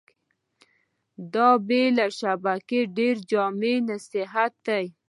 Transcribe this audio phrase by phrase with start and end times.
[1.33, 4.85] دا بې له شکه ډېر جامع نصيحت دی.